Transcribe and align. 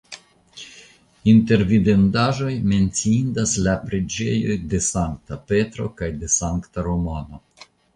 Inter 1.33 1.63
vidindaĵoj 1.73 2.49
menciindas 2.73 3.55
la 3.69 3.77
preĝejoj 3.87 4.59
de 4.75 4.83
Sankta 4.91 5.43
Petro 5.53 5.91
kaj 6.03 6.15
de 6.25 6.37
Sankta 6.43 6.93
Romano. 6.93 7.47